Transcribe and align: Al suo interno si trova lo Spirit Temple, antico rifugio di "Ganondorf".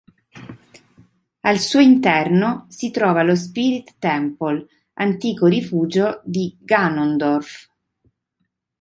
Al 1.41 1.59
suo 1.59 1.79
interno 1.79 2.65
si 2.69 2.89
trova 2.89 3.21
lo 3.21 3.35
Spirit 3.35 3.97
Temple, 3.99 4.65
antico 4.93 5.45
rifugio 5.45 6.21
di 6.23 6.57
"Ganondorf". 6.59 7.69